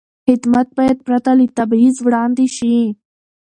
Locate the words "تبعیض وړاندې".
1.57-2.45